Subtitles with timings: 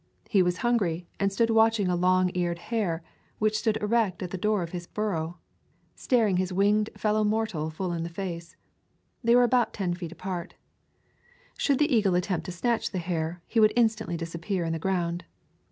[0.31, 3.03] He was hungry and stood watching a long [200] Twenty Hill Hollow eared hare,
[3.37, 5.37] which stood erect at the door of his burrow,
[5.93, 8.55] staring his winged fellow mortal full in the face.
[9.23, 10.55] They were about ten feet apart.
[11.55, 15.23] Should the eagle attempt to snatch the hare, he would instantly disappear in the ground.